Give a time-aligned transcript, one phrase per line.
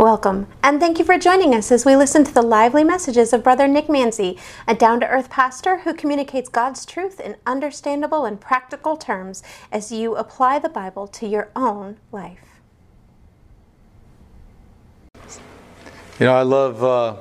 [0.00, 3.42] Welcome, and thank you for joining us as we listen to the lively messages of
[3.44, 8.40] Brother Nick Manzi, a down to earth pastor who communicates God's truth in understandable and
[8.40, 12.62] practical terms as you apply the Bible to your own life.
[16.18, 17.16] You know, I love uh,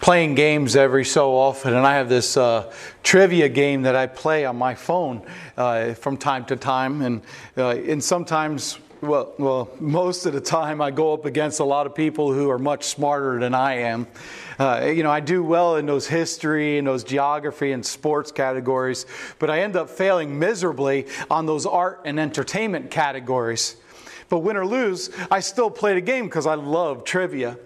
[0.00, 2.72] playing games every so often, and I have this uh,
[3.02, 5.20] trivia game that I play on my phone
[5.58, 7.20] uh, from time to time, and,
[7.58, 11.86] uh, and sometimes well, well, most of the time I go up against a lot
[11.86, 14.06] of people who are much smarter than I am.
[14.60, 19.04] Uh, you know, I do well in those history and those geography and sports categories,
[19.40, 23.74] but I end up failing miserably on those art and entertainment categories.
[24.28, 27.58] But win or lose, I still play the game because I love trivia.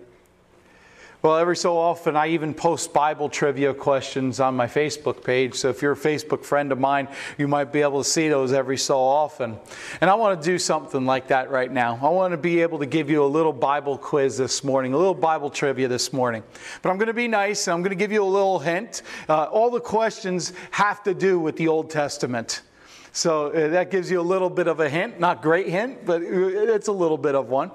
[1.27, 5.57] Well, every so often, I even post Bible trivia questions on my Facebook page.
[5.57, 8.53] So if you're a Facebook friend of mine, you might be able to see those
[8.53, 9.59] every so often.
[10.01, 11.99] And I want to do something like that right now.
[12.01, 14.97] I want to be able to give you a little Bible quiz this morning, a
[14.97, 16.45] little Bible trivia this morning.
[16.81, 19.03] But I'm going to be nice and I'm going to give you a little hint.
[19.29, 22.63] Uh, all the questions have to do with the Old Testament.
[23.11, 25.19] So uh, that gives you a little bit of a hint.
[25.19, 27.73] Not great hint, but it's a little bit of one.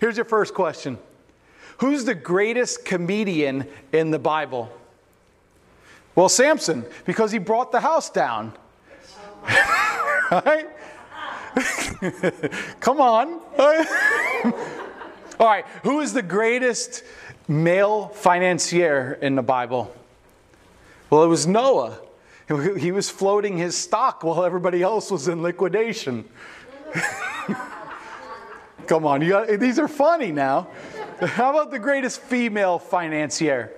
[0.00, 0.96] Here's your first question.
[1.78, 4.70] Who's the greatest comedian in the Bible?
[6.14, 8.52] Well, Samson, because he brought the house down.
[10.30, 10.66] right?
[12.80, 13.40] Come on.
[15.40, 17.02] All right, who is the greatest
[17.48, 19.92] male financier in the Bible?
[21.10, 21.98] Well, it was Noah.
[22.78, 26.24] He was floating his stock while everybody else was in liquidation.
[28.86, 30.68] Come on, got, these are funny now.
[31.20, 33.72] How about the greatest female financier?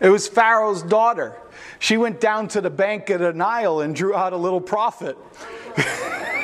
[0.00, 1.36] It was Pharaoh's daughter.
[1.78, 5.16] She went down to the bank of the Nile and drew out a little profit.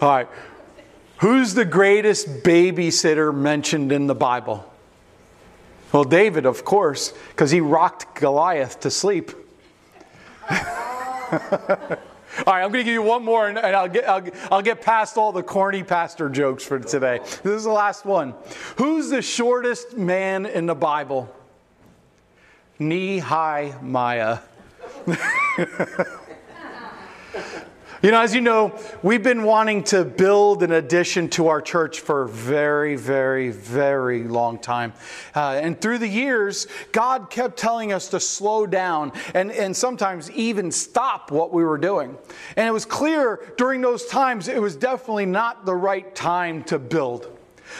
[0.00, 0.28] All right.
[1.18, 4.68] Who's the greatest babysitter mentioned in the Bible?
[5.92, 9.30] Well, David, of course, because he rocked Goliath to sleep.
[12.46, 14.80] All right, I'm going to give you one more, and, I'll get I'll, I'll get
[14.80, 17.18] past all the corny pastor jokes for today.
[17.18, 18.34] This is the last one.
[18.76, 21.34] Who's the shortest man in the Bible?
[22.78, 24.38] Nehemiah.
[28.02, 32.00] You know, as you know, we've been wanting to build an addition to our church
[32.00, 34.92] for a very, very, very long time.
[35.36, 40.32] Uh, and through the years, God kept telling us to slow down and, and sometimes
[40.32, 42.18] even stop what we were doing.
[42.56, 46.80] And it was clear during those times it was definitely not the right time to
[46.80, 47.38] build.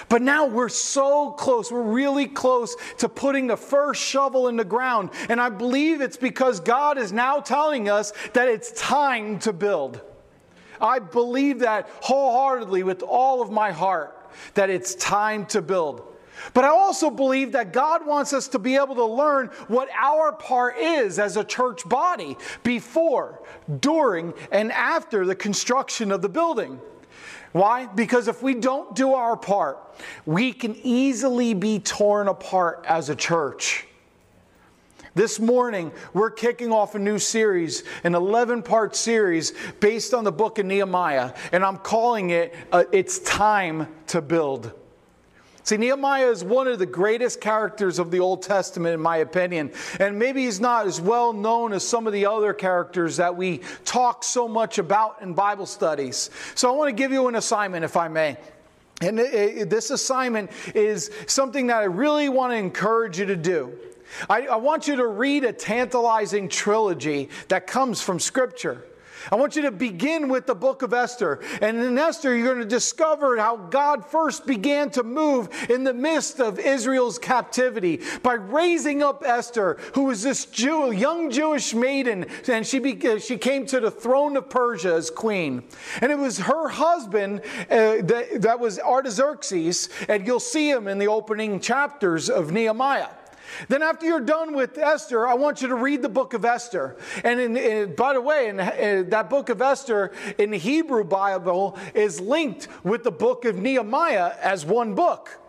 [0.09, 1.73] But now we're so close.
[1.73, 5.11] We're really close to putting the first shovel in the ground.
[5.29, 10.01] And I believe it's because God is now telling us that it's time to build.
[10.83, 14.19] I believe that wholeheartedly with all of my heart
[14.55, 16.03] that it's time to build.
[16.55, 20.33] But I also believe that God wants us to be able to learn what our
[20.33, 23.43] part is as a church body before,
[23.81, 26.81] during, and after the construction of the building.
[27.53, 27.87] Why?
[27.87, 29.79] Because if we don't do our part,
[30.25, 33.87] we can easily be torn apart as a church.
[35.15, 40.33] This morning, we're kicking off a new series, an 11 part series based on the
[40.33, 44.73] book of Nehemiah, and I'm calling it uh, It's Time to Build.
[45.65, 49.73] See, Nehemiah is one of the greatest characters of the Old Testament, in my opinion.
[50.01, 53.61] And maybe he's not as well known as some of the other characters that we
[53.85, 56.31] talk so much about in Bible studies.
[56.55, 58.39] So I want to give you an assignment, if I may.
[59.03, 63.79] And this assignment is something that I really want to encourage you to do.
[64.29, 68.85] I, I want you to read a tantalizing trilogy that comes from Scripture.
[69.31, 71.41] I want you to begin with the book of Esther.
[71.61, 75.95] And in Esther, you're going to discover how God first began to move in the
[75.95, 82.27] midst of Israel's captivity by raising up Esther, who was this Jew, young Jewish maiden,
[82.49, 85.63] and she, be, she came to the throne of Persia as queen.
[86.01, 90.99] And it was her husband uh, that, that was Artaxerxes, and you'll see him in
[90.99, 93.09] the opening chapters of Nehemiah.
[93.69, 96.95] Then, after you're done with Esther, I want you to read the book of Ezra.
[97.25, 101.05] And in, in, by the way, in, in that book of Ezra in the Hebrew
[101.05, 105.42] Bible is linked with the book of Nehemiah as one book.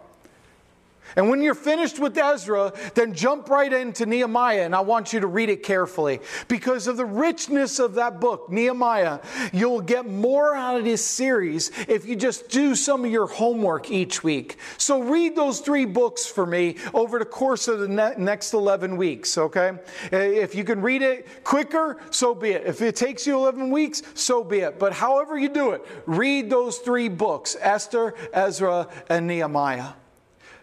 [1.15, 5.19] And when you're finished with Ezra, then jump right into Nehemiah, and I want you
[5.19, 6.19] to read it carefully.
[6.48, 9.19] Because of the richness of that book, Nehemiah,
[9.51, 13.92] you'll get more out of this series if you just do some of your homework
[13.92, 14.57] each week.
[14.77, 18.98] So read those three books for me over the course of the ne- next 11
[18.98, 19.71] weeks, okay?
[20.12, 22.65] Uh, if you can read it quicker, so be it.
[22.65, 24.80] If it takes you 11 weeks, so be it.
[24.80, 29.94] But however you do it, read those three books Esther, Ezra, and Nehemiah.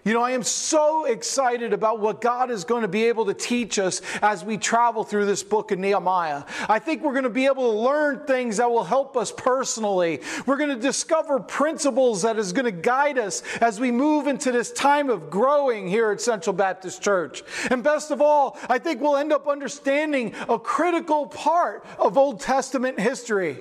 [0.03, 3.35] You know, I am so excited about what God is going to be able to
[3.35, 6.45] teach us as we travel through this book of Nehemiah.
[6.71, 10.21] I think we're going to be able to learn things that will help us personally.
[10.47, 14.51] We're going to discover principles that is going to guide us as we move into
[14.53, 17.43] this time of growing here at Central Baptist Church.
[17.71, 22.41] And best of all, I think we'll end up understanding a critical part of Old
[22.41, 23.59] Testament history.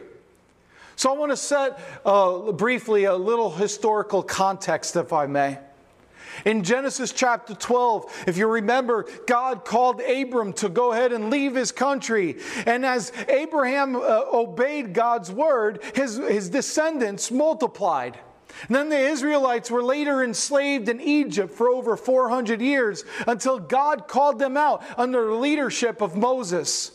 [0.95, 5.57] So I want to set uh, briefly a little historical context, if I may.
[6.45, 11.55] In Genesis chapter 12, if you remember, God called Abram to go ahead and leave
[11.55, 12.37] his country.
[12.65, 18.19] And as Abraham uh, obeyed God's word, his, his descendants multiplied.
[18.67, 24.07] And then the Israelites were later enslaved in Egypt for over 400 years until God
[24.07, 26.91] called them out under the leadership of Moses.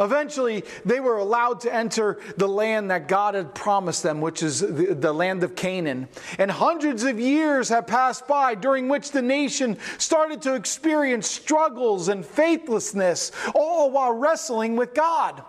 [0.00, 4.60] Eventually, they were allowed to enter the land that God had promised them, which is
[4.60, 6.08] the, the, land of Canaan.
[6.38, 12.08] And hundreds of years have passed by during which the nation started to experience struggles
[12.08, 15.42] and faithlessness, all while wrestling with God.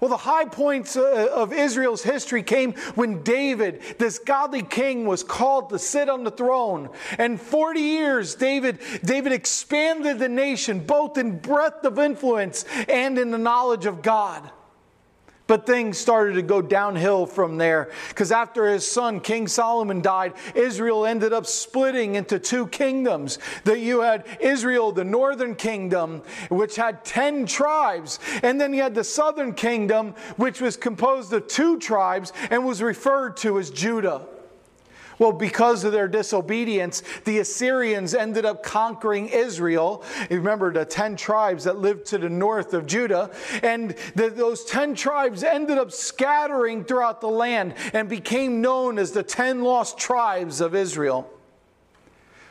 [0.00, 5.24] Well, the high points uh, of Israel's history came when David, this godly king, was
[5.24, 6.90] called to sit on the throne.
[7.18, 13.30] And 40 years, David, David expanded the nation both in breadth of influence and in
[13.30, 14.50] the knowledge of God.
[15.48, 20.34] But things started to go downhill from there because after his son, King Solomon, died,
[20.54, 23.38] Israel ended up splitting into two kingdoms.
[23.64, 28.94] That you had Israel, the northern kingdom, which had 10 tribes, and then you had
[28.94, 34.26] the southern kingdom, which was composed of two tribes and was referred to as Judah.
[35.18, 40.04] Well, because of their disobedience, the Assyrians ended up conquering Israel.
[40.30, 43.30] Remember the 10 tribes that lived to the north of Judah.
[43.62, 49.10] And the, those 10 tribes ended up scattering throughout the land and became known as
[49.12, 51.28] the 10 lost tribes of Israel.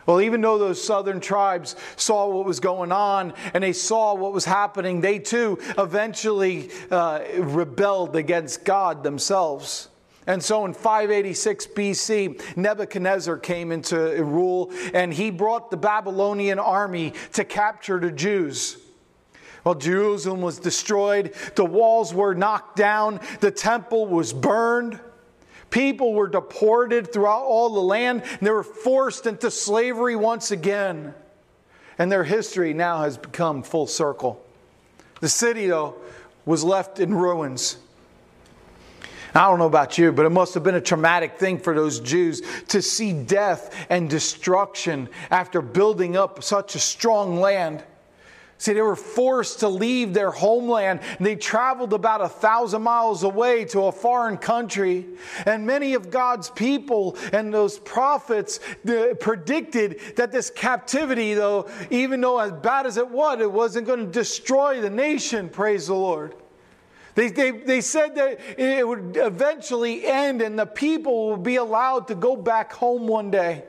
[0.05, 4.31] Well, even though those southern tribes saw what was going on and they saw what
[4.31, 9.89] was happening, they too eventually uh, rebelled against God themselves.
[10.27, 17.13] And so in 586 BC, Nebuchadnezzar came into rule and he brought the Babylonian army
[17.33, 18.77] to capture the Jews.
[19.63, 24.99] Well, Jerusalem was destroyed, the walls were knocked down, the temple was burned.
[25.69, 31.13] People were deported throughout all the land, and they were forced into slavery once again.
[31.97, 34.41] And their history now has become full circle.
[35.19, 35.95] The city, though,
[36.45, 37.77] was left in ruins.
[39.35, 41.99] I don't know about you, but it must have been a traumatic thing for those
[41.99, 47.83] Jews to see death and destruction after building up such a strong land.
[48.59, 51.01] See, they were forced to leave their homeland.
[51.17, 55.05] And they traveled about a thousand miles away to a foreign country.
[55.45, 62.19] And many of God's people and those prophets uh, predicted that this captivity, though, even
[62.19, 65.95] though as bad as it was, it wasn't going to destroy the nation, praise the
[65.95, 66.33] Lord.
[67.17, 72.09] They, they, they said that it would eventually end and the people would be allowed
[72.09, 73.63] to go back home one day.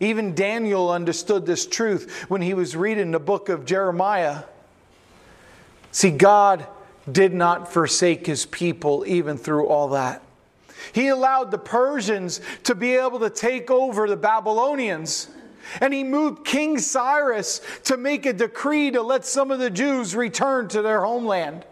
[0.00, 4.44] Even Daniel understood this truth when he was reading the book of Jeremiah.
[5.90, 6.66] See, God
[7.10, 10.22] did not forsake his people even through all that.
[10.94, 15.28] He allowed the Persians to be able to take over the Babylonians.
[15.82, 20.16] And he moved King Cyrus to make a decree to let some of the Jews
[20.16, 21.66] return to their homeland.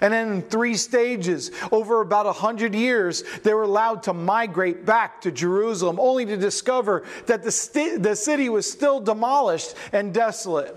[0.00, 4.84] And then in three stages, over about a hundred years, they were allowed to migrate
[4.84, 10.74] back to Jerusalem, only to discover that the, the city was still demolished and desolate.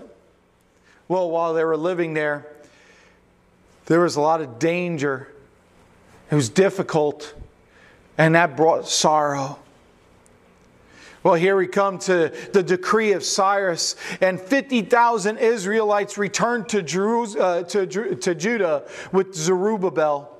[1.08, 2.46] Well, while they were living there,
[3.86, 5.28] there was a lot of danger.
[6.30, 7.34] It was difficult,
[8.16, 9.58] and that brought sorrow.
[11.22, 16.78] Well, here we come to the decree of Cyrus, and 50,000 Israelites returned to,
[17.38, 20.34] uh, to, to Judah with Zerubbabel.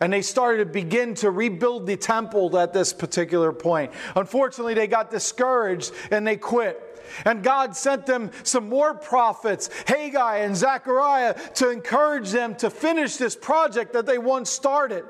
[0.00, 3.90] and they started to begin to rebuild the temple at this particular point.
[4.14, 6.91] Unfortunately, they got discouraged and they quit.
[7.24, 13.16] And God sent them some more prophets, Haggai and Zechariah, to encourage them to finish
[13.16, 15.04] this project that they once started.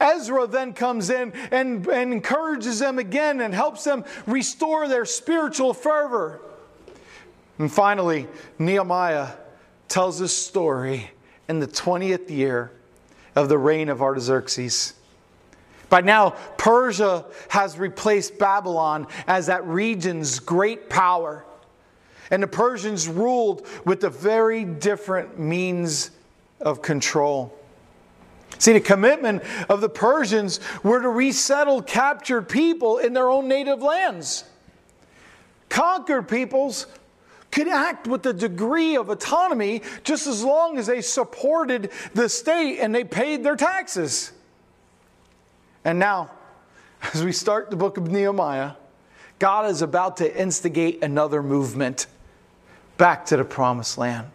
[0.00, 5.74] Ezra then comes in and, and encourages them again and helps them restore their spiritual
[5.74, 6.40] fervor.
[7.58, 8.28] And finally,
[8.58, 9.28] Nehemiah
[9.88, 11.10] tells this story
[11.48, 12.70] in the 20th year
[13.34, 14.94] of the reign of Artaxerxes.
[15.88, 21.44] By now, Persia has replaced Babylon as that region's great power.
[22.30, 26.10] And the Persians ruled with a very different means
[26.60, 27.54] of control.
[28.58, 33.82] See, the commitment of the Persians were to resettle captured people in their own native
[33.82, 34.44] lands.
[35.68, 36.86] Conquered peoples
[37.50, 42.78] could act with a degree of autonomy just as long as they supported the state
[42.78, 44.32] and they paid their taxes.
[45.88, 46.30] And now,
[47.14, 48.72] as we start the book of Nehemiah,
[49.38, 52.06] God is about to instigate another movement
[52.98, 54.26] back to the promised land.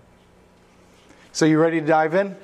[1.32, 2.36] So, you ready to dive in?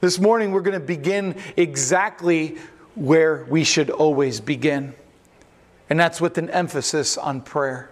[0.00, 2.56] This morning, we're going to begin exactly
[2.94, 4.94] where we should always begin,
[5.88, 7.90] and that's with an emphasis on prayer.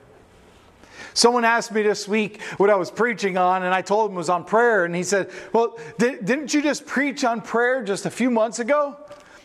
[1.14, 4.18] Someone asked me this week what I was preaching on, and I told him it
[4.18, 4.84] was on prayer.
[4.84, 8.96] And he said, Well, didn't you just preach on prayer just a few months ago?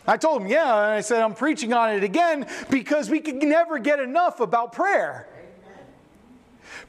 [0.06, 0.84] I told him, yeah.
[0.84, 4.72] And I said, I'm preaching on it again because we can never get enough about
[4.72, 5.28] prayer.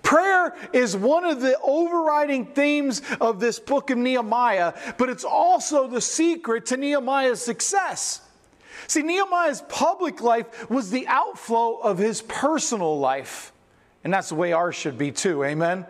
[0.04, 5.88] Prayer is one of the overriding themes of this book of Nehemiah, but it's also
[5.88, 8.22] the secret to Nehemiah's success.
[8.88, 13.52] See, Nehemiah's public life was the outflow of his personal life.
[14.04, 15.44] And that's the way ours should be too.
[15.44, 15.86] Amen.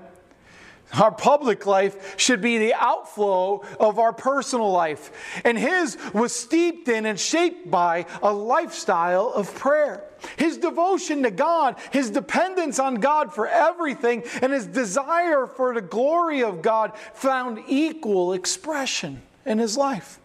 [1.00, 5.42] Our public life should be the outflow of our personal life.
[5.44, 10.04] And his was steeped in and shaped by a lifestyle of prayer.
[10.38, 15.82] His devotion to God, his dependence on God for everything, and his desire for the
[15.82, 20.20] glory of God found equal expression in his life.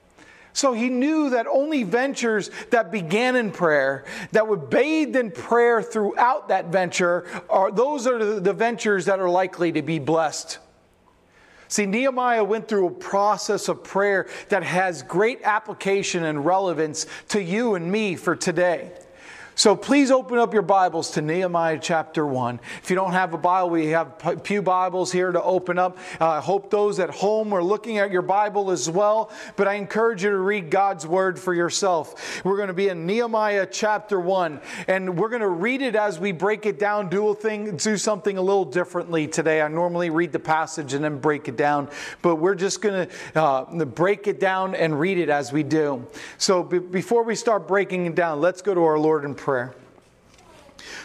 [0.52, 5.82] So he knew that only ventures that began in prayer, that were bathed in prayer
[5.82, 10.58] throughout that venture, are those are the, ventures that are likely to be blessed.
[11.68, 17.40] See, Nehemiah went through a process of prayer that has great application and relevance to
[17.40, 18.90] you and me for today.
[19.60, 22.60] So please open up your Bibles to Nehemiah chapter 1.
[22.82, 25.98] If you don't have a Bible, we have Pew Bibles here to open up.
[26.18, 29.74] Uh, I hope those at home are looking at your Bible as well, but I
[29.74, 32.42] encourage you to read God's Word for yourself.
[32.42, 36.18] We're going to be in Nehemiah chapter 1, and we're going to read it as
[36.18, 39.60] we break it down, do, thing, do something a little differently today.
[39.60, 41.90] I normally read the passage and then break it down,
[42.22, 46.06] but we're just going to uh, break it down and read it as we do.
[46.38, 49.74] So before we start breaking it down, let's go to our Lord in prayer prayer.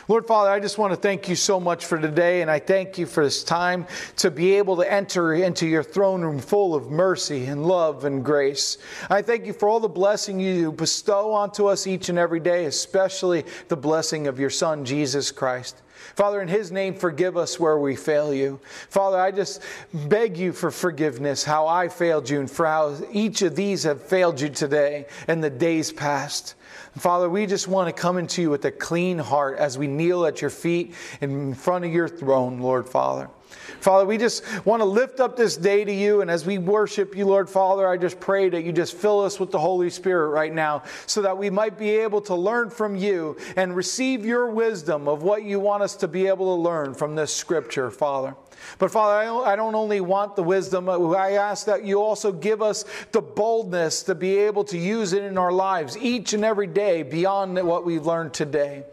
[0.08, 3.00] Lord Father, I just want to thank you so much for today, and I thank
[3.00, 3.88] you for this time
[4.18, 8.24] to be able to enter into your throne room full of mercy and love and
[8.24, 8.78] grace.
[9.10, 12.66] I thank you for all the blessing you bestow onto us each and every day,
[12.66, 15.82] especially the blessing of your Son, Jesus Christ.
[16.14, 18.60] Father, in His name, forgive us where we fail you.
[18.90, 23.42] Father, I just beg you for forgiveness, how I failed you and for how each
[23.42, 26.54] of these have failed you today and the days past.
[26.98, 30.26] Father, we just want to come into you with a clean heart as we kneel
[30.26, 33.30] at your feet in front of your throne, Lord Father.
[33.80, 36.22] Father, we just want to lift up this day to you.
[36.22, 39.40] And as we worship you, Lord Father, I just pray that you just fill us
[39.40, 42.96] with the Holy Spirit right now so that we might be able to learn from
[42.96, 46.94] you and receive your wisdom of what you want us to be able to learn
[46.94, 48.36] from this scripture, Father.
[48.80, 52.86] But Father, I don't only want the wisdom, I ask that you also give us
[53.12, 57.04] the boldness to be able to use it in our lives each and every day
[57.04, 58.86] beyond what we've learned today.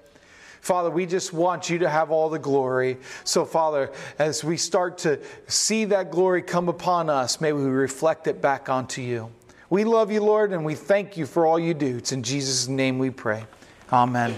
[0.62, 2.98] Father, we just want you to have all the glory.
[3.24, 3.90] So, Father,
[4.20, 8.68] as we start to see that glory come upon us, may we reflect it back
[8.68, 9.32] onto you.
[9.70, 11.96] We love you, Lord, and we thank you for all you do.
[11.96, 13.44] It's in Jesus' name we pray.
[13.92, 14.36] Amen.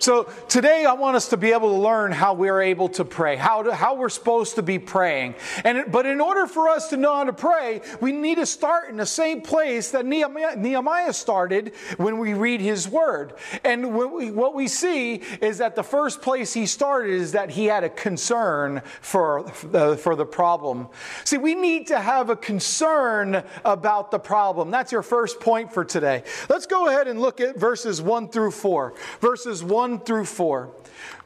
[0.00, 3.36] So today I want us to be able to learn how we're able to pray,
[3.36, 5.34] how, to, how we're supposed to be praying.
[5.62, 8.88] And, but in order for us to know how to pray, we need to start
[8.88, 13.34] in the same place that Nehemiah, Nehemiah started when we read his word.
[13.62, 17.50] And what we, what we see is that the first place he started is that
[17.50, 20.88] he had a concern for, uh, for the problem.
[21.24, 24.70] See, we need to have a concern about the problem.
[24.70, 26.24] That's your first point for today.
[26.48, 28.94] Let's go ahead and look at verses 1 through 4.
[29.20, 30.68] Verses 1 1 through 4.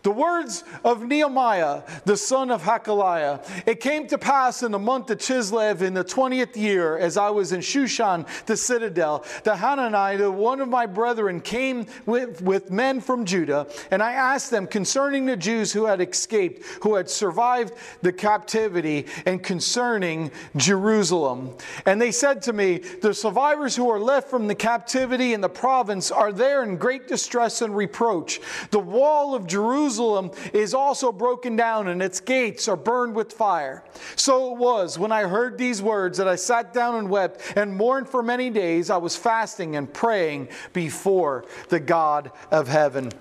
[0.04, 3.42] The words of Nehemiah, the son of Hachaliah.
[3.66, 7.30] It came to pass in the month of Chislev in the 20th year, as I
[7.30, 13.00] was in Shushan, the citadel, that Hananiah, one of my brethren, came with, with men
[13.00, 17.73] from Judah, and I asked them concerning the Jews who had escaped, who had survived
[18.02, 21.56] the captivity, and concerning Jerusalem.
[21.87, 25.49] And they said to me, The survivors who are left from the captivity in the
[25.49, 28.38] province are there in great distress and reproach.
[28.70, 33.33] The wall of Jerusalem Jerusalem is also broken down and its gates are burned with
[33.33, 33.85] fire.
[34.17, 37.77] So it was when I heard these words that I sat down and wept and
[37.77, 38.91] mourned for many days.
[38.91, 43.13] I was fasting and praying before the God of heaven.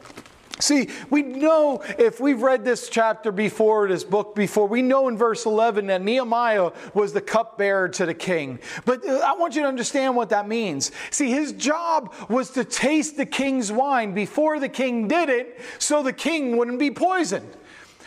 [0.60, 5.17] See, we know if we've read this chapter before, this book before, we know in
[5.17, 8.60] verse 11 that Nehemiah was the cupbearer to the king.
[8.86, 10.91] But uh, I want you to understand what that means.
[11.10, 16.03] See, his job was to taste the king's wine before the king did it so
[16.03, 17.50] the king wouldn't be poisoned.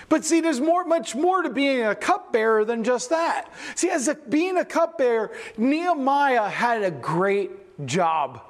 [0.09, 3.53] But see, there's more, much more to being a cupbearer than just that.
[3.75, 8.41] See, as a, being a cupbearer, Nehemiah had a great job.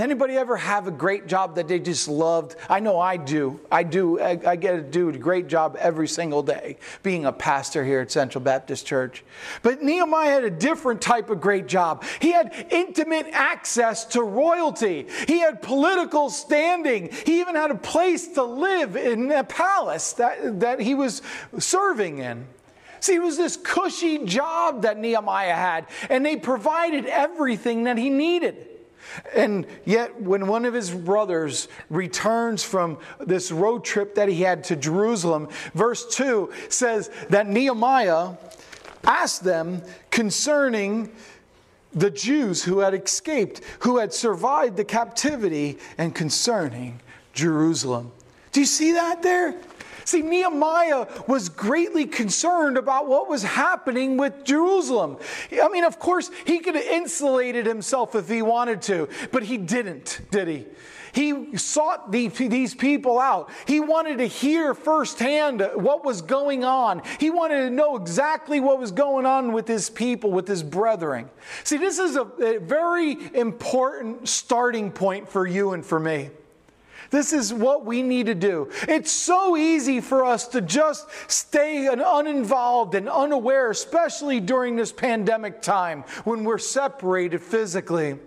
[0.00, 2.56] Anybody ever have a great job that they just loved?
[2.68, 3.58] I know I do.
[3.70, 4.20] I do.
[4.20, 8.00] I, I, get to do a great job every single day being a pastor here
[8.00, 9.24] at Central Baptist Church.
[9.62, 12.04] But Nehemiah had a different type of great job.
[12.20, 18.28] He had intimate access to royalty, he had political standing, he even had a place
[18.28, 21.22] to live in a palace that, that he was
[21.58, 22.46] serving in.
[23.00, 28.10] See, it was this cushy job that Nehemiah had, and they provided everything that he
[28.10, 28.67] needed.
[29.34, 34.64] And yet, when one of his brothers returns from this road trip that he had
[34.64, 38.32] to Jerusalem, verse 2 says that Nehemiah
[39.04, 41.10] asked them concerning
[41.92, 47.00] the Jews who had escaped, who had survived the captivity, and concerning
[47.32, 48.12] Jerusalem.
[48.52, 49.54] Do you see that there?
[50.04, 55.18] See, Nehemiah was greatly concerned about what was happening with Jerusalem.
[55.52, 59.58] I mean, of course, he could have insulated himself if he wanted to, but he
[59.58, 60.66] didn't, did he?
[61.12, 63.50] He sought these people out.
[63.66, 67.02] He wanted to hear firsthand what was going on.
[67.18, 71.30] He wanted to know exactly what was going on with his people, with his brethren.
[71.64, 76.30] See, this is a, a very important starting point for you and for me.
[77.10, 78.70] This is what we need to do.
[78.86, 85.62] It's so easy for us to just stay uninvolved and unaware, especially during this pandemic
[85.62, 88.18] time when we're separated physically.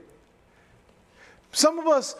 [1.52, 2.16] Some of us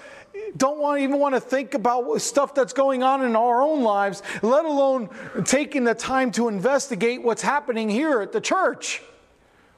[0.56, 4.22] don't want, even want to think about stuff that's going on in our own lives,
[4.42, 5.10] let alone
[5.46, 9.02] taking the time to investigate what's happening here at the church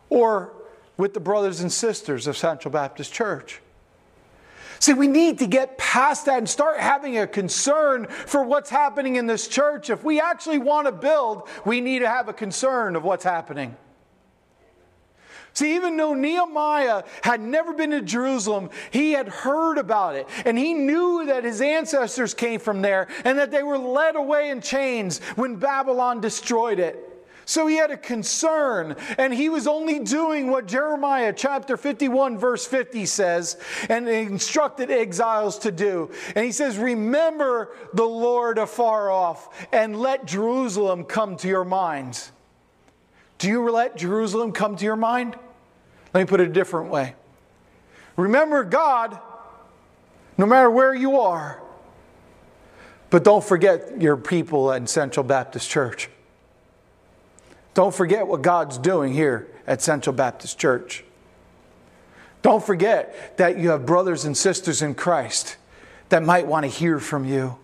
[0.10, 0.54] or
[0.98, 3.62] with the brothers and sisters of Central Baptist Church.
[4.84, 9.16] See, we need to get past that and start having a concern for what's happening
[9.16, 9.90] in this church.
[9.90, 13.78] If we actually want to build, we need to have a concern of what's happening.
[15.54, 20.28] See, even though Nehemiah had never been to Jerusalem, he had heard about it.
[20.44, 24.50] And he knew that his ancestors came from there and that they were led away
[24.50, 27.13] in chains when Babylon destroyed it.
[27.46, 32.66] So he had a concern, and he was only doing what Jeremiah chapter 51, verse
[32.66, 33.58] 50 says,
[33.90, 36.10] and instructed exiles to do.
[36.36, 42.32] And he says, Remember the Lord afar off, and let Jerusalem come to your minds.
[43.40, 45.36] Do you let Jerusalem come to your mind?
[46.14, 47.16] Let me put it a different way.
[48.16, 49.20] Remember God
[50.38, 51.62] no matter where you are,
[53.10, 56.10] but don't forget your people in Central Baptist Church.
[57.74, 61.04] Don't forget what God's doing here at Central Baptist Church.
[62.42, 65.58] Don't forget that you have brothers and sisters in Christ
[66.10, 67.58] that might want to hear from you,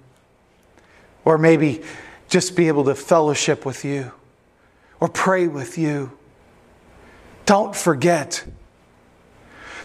[1.26, 1.84] or maybe
[2.30, 4.12] just be able to fellowship with you,
[5.00, 6.18] or pray with you.
[7.46, 8.46] Don't forget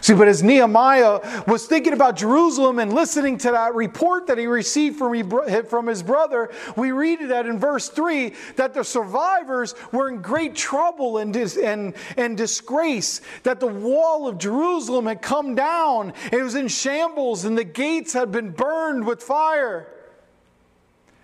[0.05, 4.45] See, but as Nehemiah was thinking about Jerusalem and listening to that report that he
[4.45, 10.21] received from, his brother, we read that in verse 3 that the survivors were in
[10.21, 16.43] great trouble and, and, and disgrace, that the wall of Jerusalem had come down, it
[16.43, 19.87] was in shambles, and the gates had been burned with fire.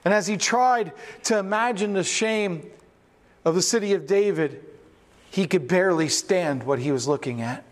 [0.03, 0.91] And as he tried
[1.25, 2.67] to imagine the shame
[3.45, 4.65] of the city of David,
[5.29, 7.63] he could barely stand what he was looking at.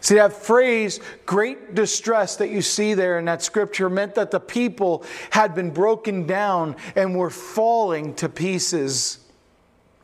[0.00, 4.40] See, that phrase, great distress, that you see there in that scripture meant that the
[4.40, 9.18] people had been broken down and were falling to pieces.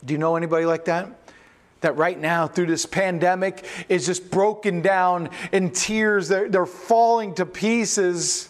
[0.05, 1.09] Do you know anybody like that?
[1.81, 6.27] That right now, through this pandemic, is just broken down in tears.
[6.27, 8.49] They're, they're falling to pieces.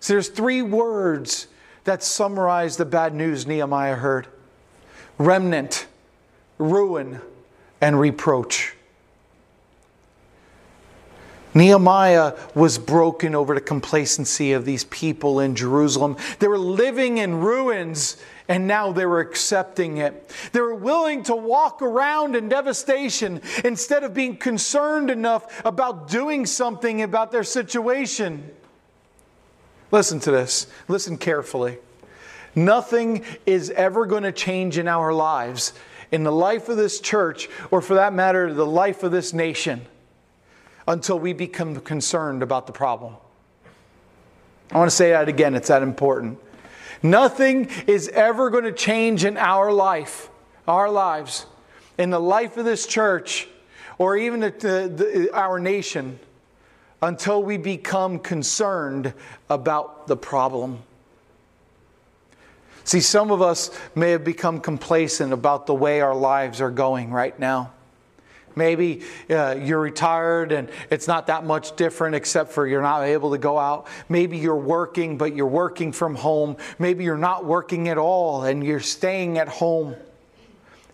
[0.00, 1.48] So there's three words
[1.84, 4.28] that summarize the bad news Nehemiah heard
[5.18, 5.86] remnant,
[6.58, 7.20] ruin,
[7.80, 8.75] and reproach.
[11.56, 16.18] Nehemiah was broken over the complacency of these people in Jerusalem.
[16.38, 20.30] They were living in ruins and now they were accepting it.
[20.52, 26.44] They were willing to walk around in devastation instead of being concerned enough about doing
[26.44, 28.50] something about their situation.
[29.90, 31.78] Listen to this, listen carefully.
[32.54, 35.72] Nothing is ever going to change in our lives,
[36.12, 39.86] in the life of this church, or for that matter, the life of this nation
[40.86, 43.16] until we become concerned about the problem.
[44.70, 46.38] I want to say that again, it's that important.
[47.02, 50.28] Nothing is ever going to change in our life,
[50.66, 51.46] our lives,
[51.98, 53.48] in the life of this church,
[53.98, 56.18] or even the, the, our nation,
[57.02, 59.12] until we become concerned
[59.48, 60.82] about the problem.
[62.84, 67.10] See, some of us may have become complacent about the way our lives are going
[67.10, 67.72] right now.
[68.56, 73.32] Maybe uh, you're retired and it's not that much different except for you're not able
[73.32, 73.86] to go out.
[74.08, 76.56] Maybe you're working, but you're working from home.
[76.78, 79.94] Maybe you're not working at all and you're staying at home.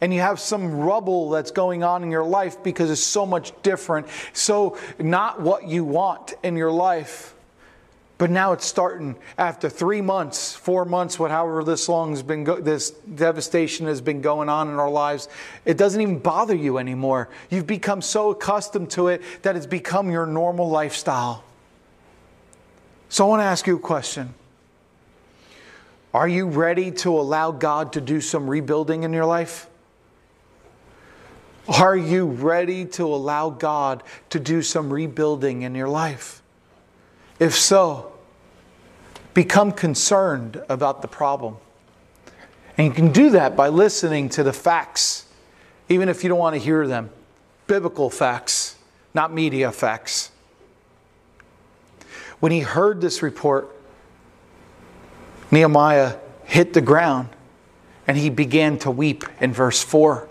[0.00, 3.52] And you have some rubble that's going on in your life because it's so much
[3.62, 7.36] different, so not what you want in your life.
[8.22, 12.60] But now it's starting after three months, four months, whatever this long has been, go-
[12.60, 15.28] this devastation has been going on in our lives.
[15.64, 17.30] It doesn't even bother you anymore.
[17.50, 21.42] You've become so accustomed to it that it's become your normal lifestyle.
[23.08, 24.34] So I want to ask you a question.
[26.14, 29.68] Are you ready to allow God to do some rebuilding in your life?
[31.66, 36.40] Are you ready to allow God to do some rebuilding in your life?
[37.40, 38.11] If so,
[39.34, 41.56] become concerned about the problem.
[42.76, 45.26] And you can do that by listening to the facts,
[45.88, 47.10] even if you don't want to hear them.
[47.66, 48.76] Biblical facts,
[49.14, 50.30] not media facts.
[52.40, 53.74] When he heard this report,
[55.50, 57.28] Nehemiah hit the ground
[58.06, 60.28] and he began to weep in verse 4.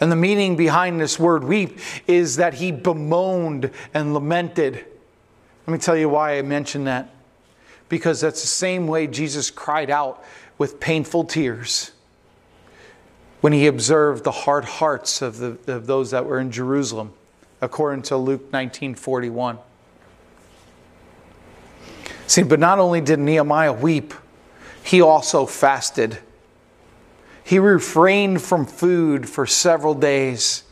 [0.00, 4.84] And the meaning behind this word weep is that he bemoaned and lamented.
[5.66, 7.10] Let me tell you why I mention that
[7.90, 10.24] because that's the same way Jesus cried out
[10.56, 11.90] with painful tears
[13.42, 17.12] when he observed the hard hearts of, the, of those that were in Jerusalem,
[17.60, 19.58] according to Luke 19:41.
[22.26, 24.14] See, but not only did Nehemiah weep,
[24.84, 26.18] he also fasted.
[27.42, 30.62] He refrained from food for several days.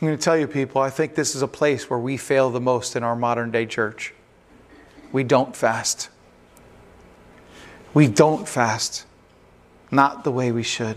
[0.00, 2.50] I'm going to tell you, people, I think this is a place where we fail
[2.50, 4.14] the most in our modern day church.
[5.12, 6.08] We don't fast.
[7.94, 9.04] We don't fast,
[9.90, 10.96] not the way we should.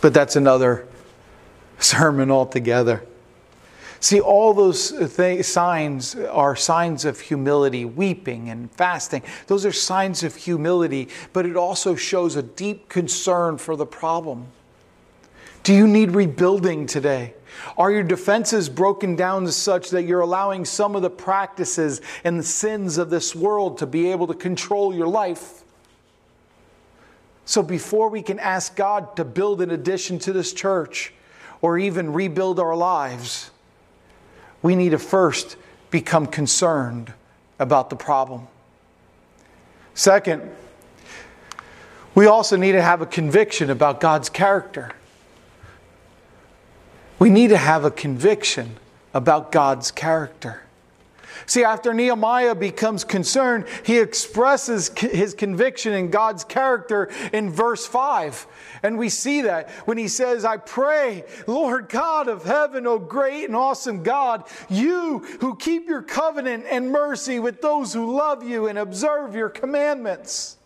[0.00, 0.86] But that's another
[1.78, 3.04] sermon altogether.
[3.98, 9.22] See, all those th- signs are signs of humility, weeping and fasting.
[9.46, 14.48] Those are signs of humility, but it also shows a deep concern for the problem.
[15.62, 17.34] Do you need rebuilding today?
[17.76, 22.44] Are your defenses broken down such that you're allowing some of the practices and the
[22.44, 25.62] sins of this world to be able to control your life?
[27.44, 31.12] So, before we can ask God to build an addition to this church
[31.62, 33.50] or even rebuild our lives,
[34.62, 35.56] we need to first
[35.90, 37.12] become concerned
[37.58, 38.48] about the problem.
[39.94, 40.42] Second,
[42.14, 44.90] we also need to have a conviction about God's character.
[47.18, 48.76] We need to have a conviction
[49.14, 50.62] about God's character.
[51.46, 58.46] See, after Nehemiah becomes concerned, he expresses his conviction in God's character in verse 5.
[58.82, 63.44] And we see that when he says, I pray, Lord God of heaven, O great
[63.44, 68.66] and awesome God, you who keep your covenant and mercy with those who love you
[68.66, 70.56] and observe your commandments.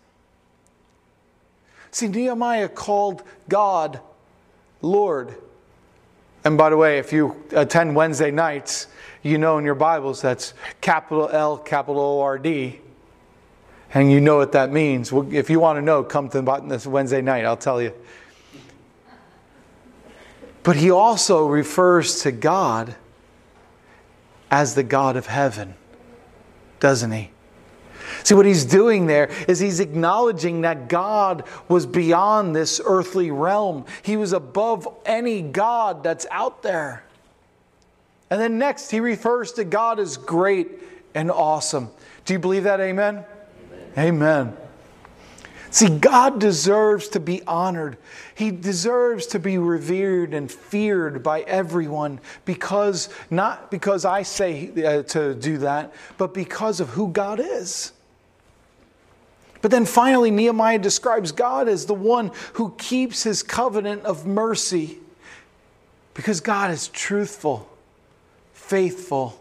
[1.91, 4.01] See, Nehemiah called God
[4.81, 5.35] Lord.
[6.45, 8.87] And by the way, if you attend Wednesday nights,
[9.23, 12.81] you know in your Bibles that's capital L, capital O R D.
[13.93, 15.13] And you know what that means.
[15.13, 17.93] If you want to know, come to this Wednesday night, I'll tell you.
[20.63, 22.95] But he also refers to God
[24.51, 25.75] as the God of heaven,
[26.79, 27.31] doesn't he?
[28.25, 33.85] See, what he's doing there is he's acknowledging that God was beyond this earthly realm.
[34.03, 37.05] He was above any God that's out there.
[38.31, 40.69] And then next, he refers to God as great
[41.15, 41.91] and awesome.
[42.25, 42.81] Do you believe that?
[42.81, 43.25] Amen?
[43.97, 44.15] Amen.
[44.15, 44.57] Amen.
[45.73, 47.97] See, God deserves to be honored.
[48.35, 55.03] He deserves to be revered and feared by everyone because, not because I say uh,
[55.05, 57.93] to do that, but because of who God is.
[59.63, 64.99] But then finally, Nehemiah describes God as the one who keeps his covenant of mercy
[66.15, 67.69] because God is truthful,
[68.53, 69.41] faithful,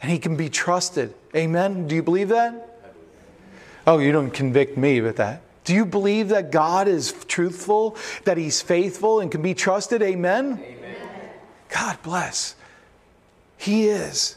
[0.00, 1.14] and he can be trusted.
[1.34, 1.86] Amen?
[1.88, 2.72] Do you believe that?
[3.86, 5.42] Oh, you don't convict me with that.
[5.64, 10.02] Do you believe that God is truthful, that He's faithful and can be trusted?
[10.02, 10.60] Amen?
[10.62, 10.96] Amen.
[11.68, 12.56] God bless.
[13.56, 14.36] He is.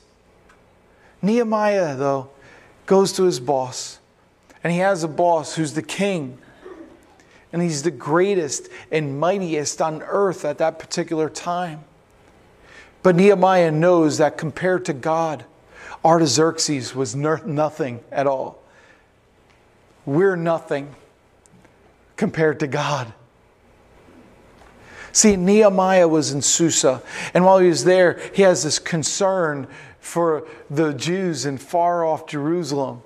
[1.21, 2.29] Nehemiah, though,
[2.85, 3.99] goes to his boss,
[4.65, 6.39] and he has a boss who's the king.
[7.53, 11.83] And he's the greatest and mightiest on earth at that particular time.
[13.03, 15.45] But Nehemiah knows that compared to God,
[16.03, 18.59] Artaxerxes was nothing at all.
[20.03, 20.95] We're nothing
[22.17, 23.13] compared to God.
[25.11, 27.03] See, Nehemiah was in Susa,
[27.35, 29.67] and while he was there, he has this concern
[29.99, 33.03] for the Jews in far off Jerusalem.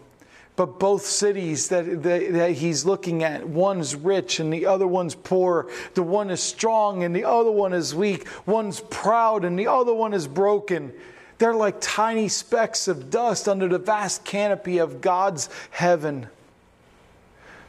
[0.60, 5.16] But both cities that, that, that, he's looking at, one's rich and the other one's
[5.16, 5.72] poor.
[5.94, 8.28] The one is strong and the other one is weak.
[8.46, 10.92] One's proud and the other one is broken.
[11.38, 16.28] They're like tiny specks of dust under the vast canopy of God's heaven.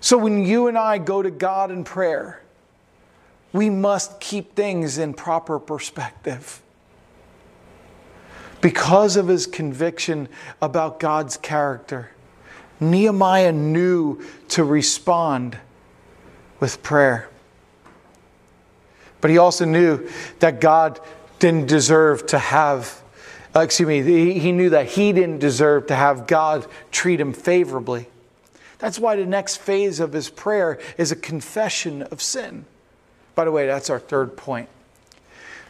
[0.01, 2.43] So when you and I go to God in prayer,
[3.53, 6.61] we must keep things in proper perspective.
[8.61, 10.29] Because of his conviction
[10.61, 12.11] about God's character,
[12.81, 15.59] Nehemiah knew to respond
[16.59, 17.29] with prayer.
[19.21, 20.99] But he also knew that God
[21.39, 23.03] didn't deserve to have,
[23.55, 24.03] uh, excuse me,
[24.39, 28.09] he knew that he didn't deserve to have God treat him favorably.
[28.79, 32.65] That's why the next phase of his prayer is a confession of sin.
[33.35, 34.69] By the way, that's our third point.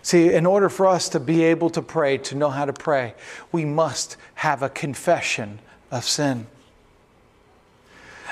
[0.03, 3.15] See, in order for us to be able to pray, to know how to pray,
[3.53, 5.59] we must have a confession
[5.91, 6.47] of sin.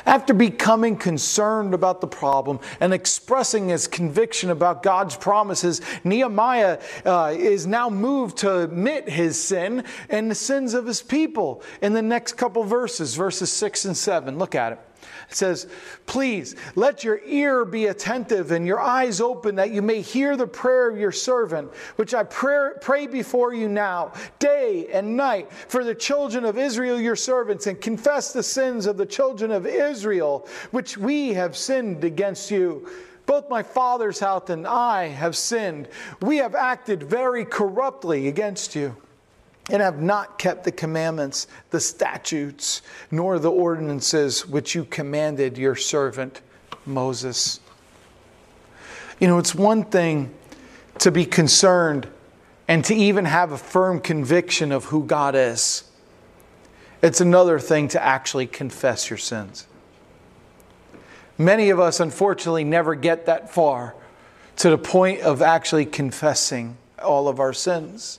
[0.09, 7.35] After becoming concerned about the problem and expressing his conviction about God's promises, Nehemiah uh,
[7.37, 12.01] is now moved to admit his sin and the sins of his people in the
[12.01, 14.38] next couple verses, verses 6 and 7.
[14.38, 14.88] Look at it.
[15.31, 15.67] It says,
[16.07, 20.47] Please let your ear be attentive and your eyes open that you may hear the
[20.47, 25.85] prayer of your servant, which I pray, pray before you now, day and night, for
[25.85, 30.49] the children of Israel, your servants, and confess the sins of the children of Israel,
[30.71, 32.88] which we have sinned against you.
[33.27, 35.88] Both my father's house and I have sinned.
[36.23, 38.97] We have acted very corruptly against you
[39.68, 45.76] and have not kept the commandments, the statutes, nor the ordinances which you commanded your
[45.76, 46.40] servant
[46.87, 47.61] Moses.
[49.20, 50.35] You know, it's one thing
[50.98, 52.09] to be concerned
[52.66, 55.85] and to even have a firm conviction of who God is.
[57.02, 59.66] It's another thing to actually confess your sins.
[61.37, 63.94] Many of us, unfortunately, never get that far
[64.57, 68.18] to the point of actually confessing all of our sins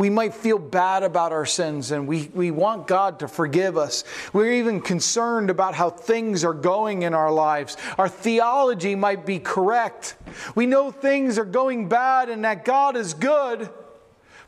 [0.00, 4.02] we might feel bad about our sins and we, we want God to forgive us.
[4.32, 7.76] We're even concerned about how things are going in our lives.
[7.98, 10.16] Our theology might be correct.
[10.54, 13.68] We know things are going bad and that God is good,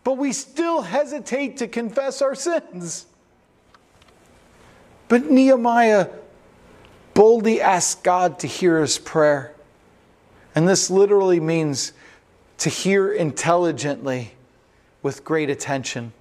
[0.04, 3.04] but we still hesitate to confess our sins.
[5.08, 6.08] But Nehemiah
[7.12, 9.54] boldly asked God to hear his prayer.
[10.54, 11.92] And this literally means
[12.56, 14.32] to hear intelligently
[15.02, 16.12] with great attention.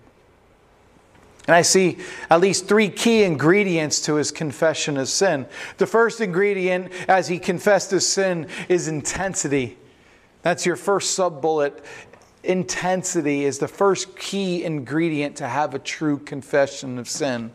[1.48, 1.98] And I see
[2.30, 5.48] at least three key ingredients to his confession of sin.
[5.78, 9.78] The first ingredient, as he confessed his sin, is intensity.
[10.44, 11.84] That's your first sub bullet.
[12.44, 17.52] Intensity is the first key ingredient to have a true confession of sin.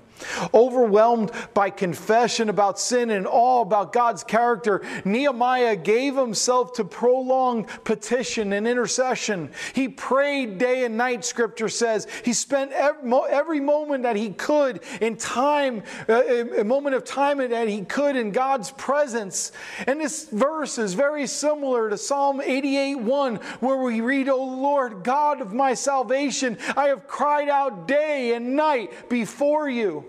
[0.55, 7.69] Overwhelmed by confession about sin and all about God's character, Nehemiah gave himself to prolonged
[7.85, 9.51] petition and intercession.
[9.75, 12.07] He prayed day and night, scripture says.
[12.25, 16.23] He spent every moment that he could in time, uh,
[16.59, 19.53] a moment of time that he could in God's presence.
[19.87, 25.05] And this verse is very similar to Psalm 88 1, where we read, O Lord,
[25.05, 30.06] God of my salvation, I have cried out day and night before you.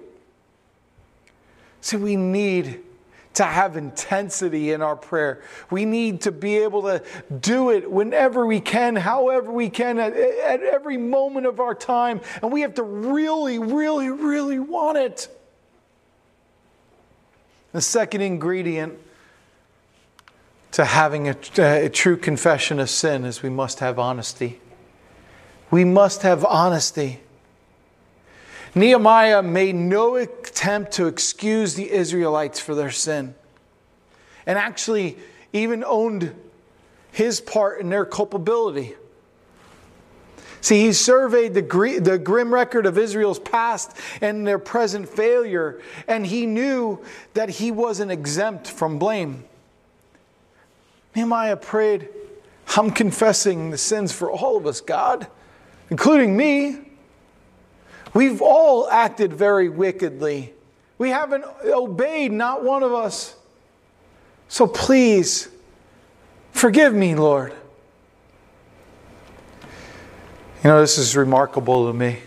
[1.82, 2.84] So we need
[3.38, 5.44] to have intensity in our prayer.
[5.70, 7.04] We need to be able to
[7.40, 12.22] do it whenever we can, however we can, at, at every moment of our time.
[12.42, 15.28] And we have to really, really, really want it.
[17.74, 18.98] The second ingredient
[20.72, 24.60] to having a, a, true confession of sin is we must have honesty.
[25.70, 27.20] We must have honesty.
[28.76, 33.36] Nehemiah made no attempt to excuse the Israelites for their sin
[34.46, 35.18] and actually
[35.54, 36.34] even owned
[37.12, 38.96] his part in their culpability.
[40.62, 45.82] See, he surveyed the, gr- the grim record of Israel's past and their present failure,
[46.08, 47.04] and he knew
[47.36, 49.46] that he wasn't exempt from blame.
[51.16, 52.10] Nehemiah prayed,
[52.76, 55.28] I'm confessing the sins for all of us, God,
[55.90, 56.87] including me.
[58.18, 60.52] We've all acted very wickedly.
[60.98, 63.36] We haven't obeyed, not one of us.
[64.48, 65.50] So please,
[66.52, 67.54] forgive me, Lord.
[70.64, 72.18] You know, this is remarkable to me.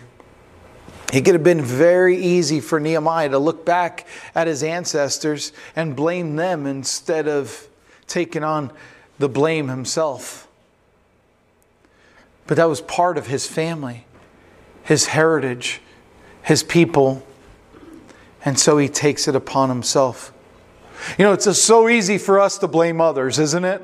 [1.11, 5.93] It could have been very easy for Nehemiah to look back at his ancestors and
[5.93, 7.67] blame them instead of
[8.07, 8.71] taking on
[9.19, 10.47] the blame himself.
[12.47, 14.05] But that was part of his family
[14.91, 15.79] his heritage,
[16.43, 17.25] his people,
[18.43, 20.33] and so he takes it upon himself.
[21.17, 23.81] You know, it's so easy for us to blame others, isn't it?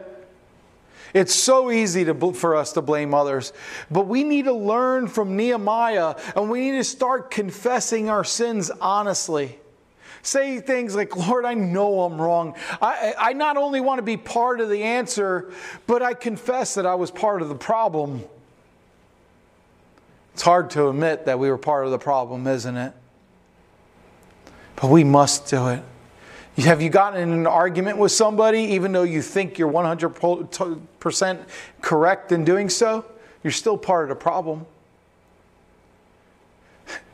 [1.14, 3.54] It's so easy to, for us to blame others.
[3.90, 8.70] But we need to learn from Nehemiah and we need to start confessing our sins
[8.70, 9.58] honestly.
[10.24, 12.54] Say things like, Lord, I know I'm wrong.
[12.82, 15.54] I, I not only want to be part of the answer,
[15.88, 18.26] but I confess that I was part of the problem.
[20.38, 22.94] It's hard to admit that we were part of the problem, isn't it?
[24.76, 25.84] But we must do it.
[26.58, 31.46] Have you gotten in an argument with somebody, even though you think you're 100%
[31.82, 33.04] correct in doing so?
[33.44, 34.68] You're still part of the problem.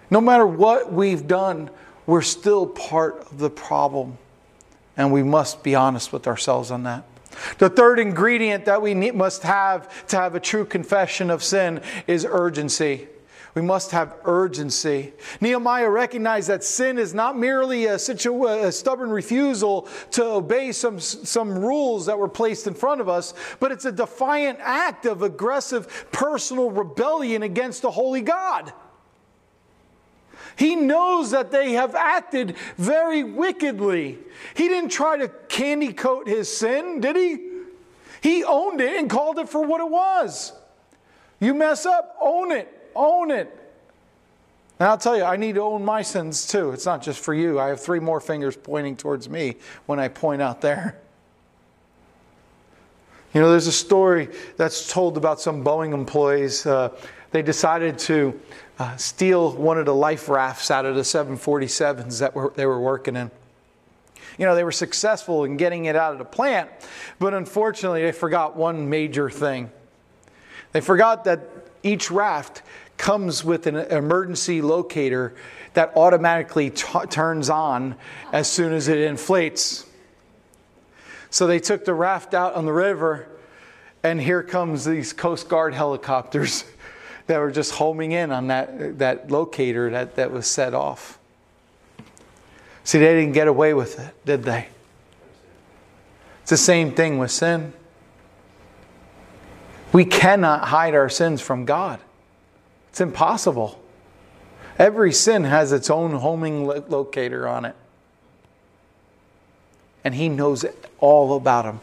[0.10, 1.70] No matter what we've done,
[2.06, 4.18] we're still part of the problem.
[4.98, 7.06] And we must be honest with ourselves on that.
[7.58, 11.82] The third ingredient that we need, must have to have a true confession of sin
[12.06, 13.08] is urgency.
[13.56, 15.14] We must have urgency.
[15.40, 21.00] Nehemiah recognized that sin is not merely a, situ- a stubborn refusal to obey some,
[21.00, 25.22] some rules that were placed in front of us, but it's a defiant act of
[25.22, 28.74] aggressive personal rebellion against the holy God.
[30.56, 34.18] He knows that they have acted very wickedly.
[34.56, 37.50] He didn't try to candy coat his sin, did he?
[38.22, 40.54] He owned it and called it for what it was.
[41.40, 42.73] You mess up, own it.
[42.96, 43.60] Own it.
[44.80, 46.72] And I'll tell you, I need to own my sins too.
[46.72, 47.60] It's not just for you.
[47.60, 51.00] I have three more fingers pointing towards me when I point out there.
[53.34, 56.66] You know, there's a story that's told about some Boeing employees.
[56.66, 56.90] Uh,
[57.32, 58.40] they decided to
[58.78, 62.80] uh, steal one of the life rafts out of the 747s that were, they were
[62.80, 63.32] working in.
[64.38, 66.70] You know, they were successful in getting it out of the plant,
[67.20, 69.72] but unfortunately, they forgot one major thing.
[70.72, 71.48] They forgot that
[71.84, 72.64] each raft
[73.04, 75.36] comes with an emergency locator
[75.74, 77.96] that automatically t- turns on
[78.32, 79.86] as soon as it inflates.
[81.30, 83.28] So they took the raft out on the river,
[84.04, 86.64] and here comes these Coast Guard helicopters
[87.28, 91.20] that were just homing in on that, that locator that, that was set off.
[92.86, 94.70] See, they didn't get away with it, did they?
[96.44, 97.74] It's the same thing with sin.
[99.92, 102.00] We cannot hide our sins from God.
[102.94, 103.82] It's impossible.
[104.78, 107.76] Every sin has its own homing locator on it.
[110.04, 110.64] And He knows
[111.00, 111.80] all about them.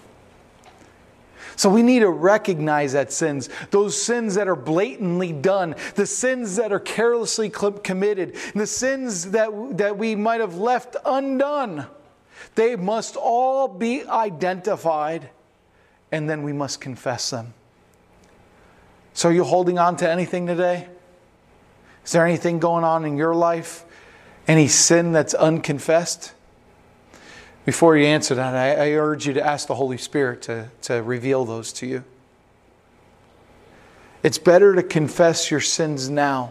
[1.56, 6.54] So we need to recognize that sins, those sins that are blatantly done, the sins
[6.54, 11.86] that are carelessly committed, the sins that, that we might have left undone.
[12.54, 15.28] They must all be identified,
[16.12, 17.52] and then we must confess them.
[19.12, 20.86] So, are you holding on to anything today?
[22.10, 23.84] Is there anything going on in your life?
[24.48, 26.32] Any sin that's unconfessed?
[27.64, 31.04] Before you answer that, I, I, urge you to ask the Holy Spirit to, to
[31.04, 32.02] reveal those to you.
[34.24, 36.50] It's better to confess your sins now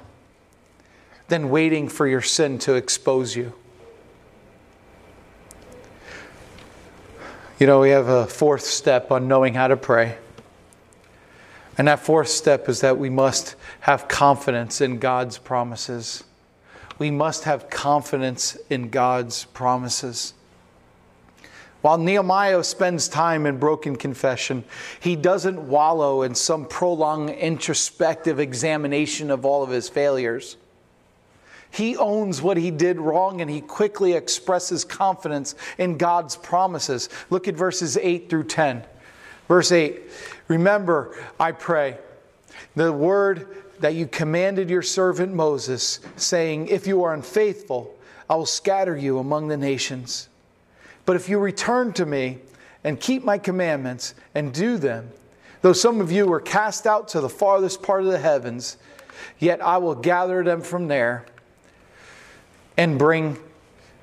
[1.28, 3.52] than waiting for your sin to expose you.
[7.60, 10.19] You know, we have a fourth step on knowing how to pray.
[11.80, 16.26] And that fourth step is that we must have confidence in God's promises.
[16.98, 20.34] We must have confidence in God's promises.
[21.82, 24.65] While Nehemiah spends time in broken confession,
[25.00, 30.58] he doesn't wallow in some prolonged introspective examination of all of his failures.
[31.72, 37.08] He owns what he did wrong and he quickly expresses confidence in God's promises.
[37.30, 38.84] Look at verses 8 through 10.
[39.48, 40.02] Verse 8
[40.50, 41.97] Remember, I pray,
[42.76, 43.47] the word
[43.80, 47.95] that you commanded your servant Moses, saying, If you are unfaithful,
[48.30, 50.28] I will scatter you among the nations.
[51.06, 52.39] But if you return to me
[52.84, 55.12] and keep my commandments and do them,
[55.62, 58.78] though some of you were cast out to the farthest part of the heavens,
[59.38, 61.26] yet I will gather them from there
[62.76, 63.38] and bring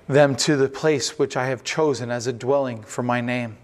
[0.08, 3.56] them to the place which I have chosen as a dwelling for my name.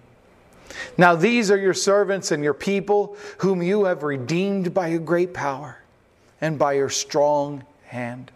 [0.97, 5.35] Now these are your servants and your people, whom you have redeemed by your great
[5.35, 5.79] power
[6.41, 8.31] and by your strong hand.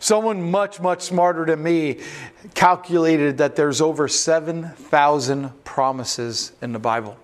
[0.00, 2.00] Someone much, much smarter than me
[2.54, 7.16] calculated that there's over 7,000 promises in the Bible.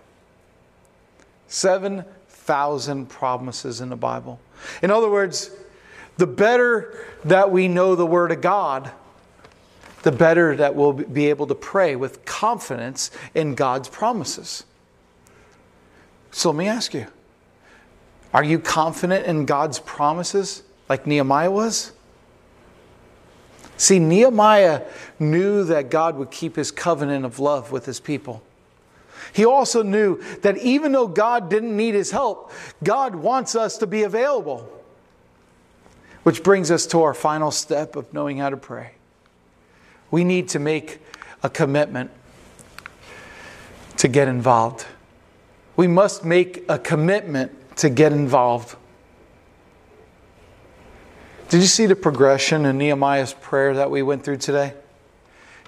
[1.46, 4.40] 7,000 promises in the Bible.
[4.82, 5.50] In other words,
[6.16, 8.90] the better that we know the Word of God,
[10.04, 14.64] the better that we'll be able to pray with confidence in God's promises.
[16.30, 17.06] So let me ask you
[18.32, 21.92] are you confident in God's promises like Nehemiah was?
[23.76, 24.82] See, Nehemiah
[25.18, 28.42] knew that God would keep his covenant of love with his people.
[29.32, 32.52] He also knew that even though God didn't need his help,
[32.82, 34.68] God wants us to be available.
[36.24, 38.92] Which brings us to our final step of knowing how to pray.
[40.10, 41.00] We need to make
[41.42, 42.10] a commitment
[43.98, 44.86] to get involved.
[45.76, 48.76] We must make a commitment to get involved.
[51.48, 54.74] Did you see the progression in Nehemiah's prayer that we went through today?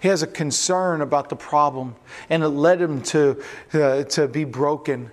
[0.00, 1.96] He has a concern about the problem,
[2.28, 5.10] and it led him to, uh, to be broken.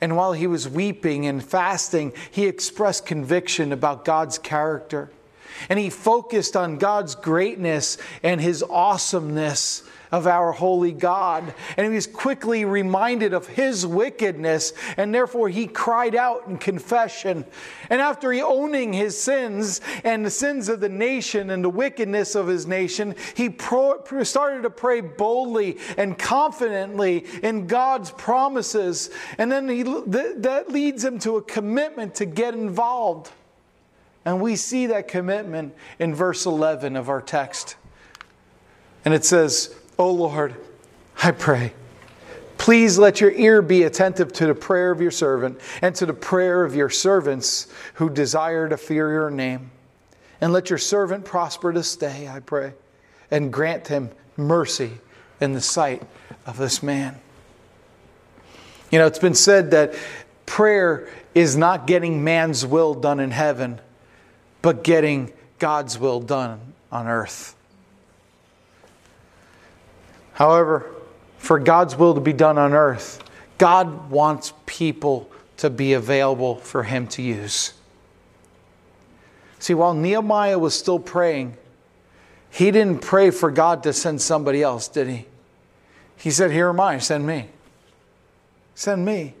[0.00, 5.10] And while he was weeping and fasting, he expressed conviction about God's character.
[5.68, 9.82] And he focused on God's greatness and his awesomeness
[10.14, 11.54] of our holy God.
[11.76, 17.44] And he was quickly reminded of his wickedness, and therefore he cried out in confession.
[17.90, 22.36] And after he owning his sins and the sins of the nation and the wickedness
[22.36, 29.10] of his nation, he pro- started to pray boldly and confidently in God's promises.
[29.36, 33.32] And then he, th- that leads him to a commitment to get involved.
[34.24, 37.76] And we see that commitment in verse 11 of our text.
[39.04, 40.54] And it says, O Lord,
[41.22, 41.74] I pray,
[42.56, 46.14] please let your ear be attentive to the prayer of your servant and to the
[46.14, 49.70] prayer of your servants who desire to fear your name.
[50.40, 52.74] And let your servant prosper to stay, I pray,
[53.30, 54.92] and grant him mercy
[55.40, 56.02] in the sight
[56.46, 57.18] of this man.
[58.90, 59.94] You know, it's been said that
[60.46, 63.80] prayer is not getting man's will done in heaven,
[64.64, 66.58] but getting God's will done
[66.90, 67.54] on earth.
[70.32, 70.90] However,
[71.36, 73.22] for God's will to be done on earth,
[73.58, 77.74] God wants people to be available for Him to use.
[79.58, 81.58] See, while Nehemiah was still praying,
[82.50, 85.26] he didn't pray for God to send somebody else, did he?
[86.16, 87.48] He said, Here am I, send me.
[88.74, 89.34] Send me.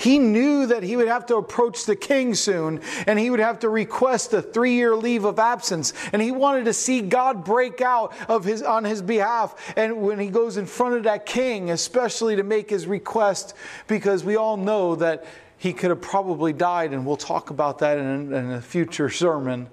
[0.00, 3.58] He knew that he would have to approach the king soon and he would have
[3.58, 5.92] to request a three year leave of absence.
[6.14, 9.74] And he wanted to see God break out of his, on his behalf.
[9.76, 13.52] And when he goes in front of that king, especially to make his request,
[13.88, 15.26] because we all know that
[15.58, 19.68] he could have probably died, and we'll talk about that in, in a future sermon,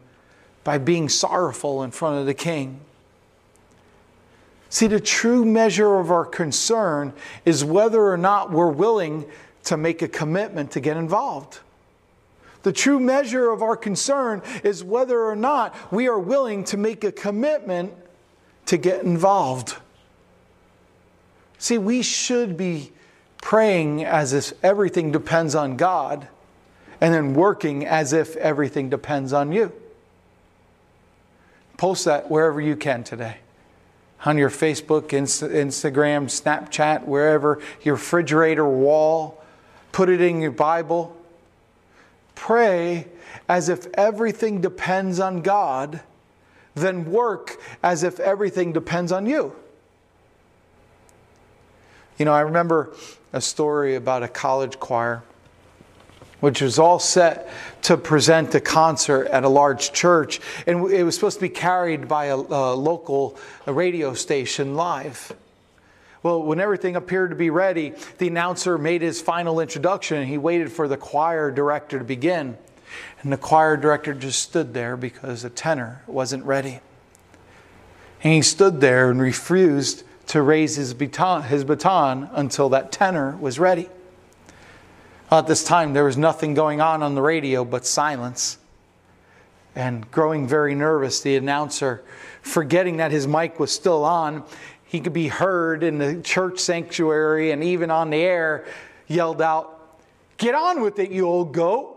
[0.65, 2.82] by being sorrowful in front of the king.
[4.69, 7.13] See, the true measure of our concern
[7.45, 9.25] is whether or not we're willing
[9.65, 11.59] to make a commitment to get involved.
[12.63, 17.03] The true measure of our concern is whether or not we are willing to make
[17.03, 17.93] a commitment
[18.65, 19.77] to get involved.
[21.57, 22.91] See, we should be
[23.41, 26.27] praying as if everything depends on God
[26.99, 29.71] and then working as if everything depends on you.
[31.77, 33.37] Post that wherever you can today
[34.25, 39.36] on your Facebook, Instagram, Snapchat, wherever, your refrigerator wall
[39.97, 41.17] put it in your Bible.
[42.35, 43.07] Pray
[43.49, 46.01] as if everything depends on God,
[46.75, 49.55] then work as if everything depends on you.
[52.19, 52.93] You know, I remember
[53.33, 55.23] a story about a college choir.
[56.39, 57.49] which was all set
[57.81, 60.39] to present a concert at a large church.
[60.67, 63.35] And it was supposed to be carried by a, a local
[63.65, 65.33] radio station live.
[66.28, 70.38] Well, when everything appeared to be ready, the announcer made his final introduction and he
[70.38, 72.57] waited for the choir director to begin.
[73.21, 76.82] And the choir director just stood there because the tenor wasn't ready.
[78.21, 83.38] And he stood there and refused to raise his baton, his baton until that tenor
[83.38, 83.88] was ready.
[85.32, 88.57] At this time, there was nothing going on on the radio but silence.
[89.78, 92.03] And growing very nervous, the announcer,
[92.41, 94.43] forgetting that his mic was still on,
[94.88, 98.65] he could be heard in the church sanctuary and even on the air,
[99.07, 99.73] yelled out,
[100.38, 101.95] Get on with it, you old goat.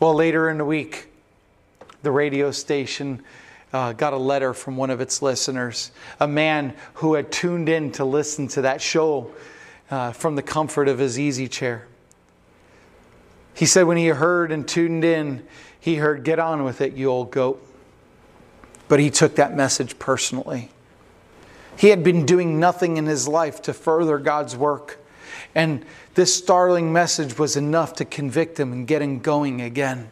[0.00, 1.08] Well, later in the week,
[2.02, 3.24] the radio station
[3.72, 7.90] uh, got a letter from one of its listeners, a man who had tuned in
[7.92, 9.32] to listen to that show
[9.90, 11.86] uh, from the comfort of his easy chair.
[13.54, 15.44] He said when he heard and tuned in,
[15.80, 17.66] he heard, Get on with it, you old goat.
[18.88, 20.70] But he took that message personally.
[21.76, 24.98] He had been doing nothing in his life to further God's work.
[25.54, 30.08] And this startling message was enough to convict him and get him going again.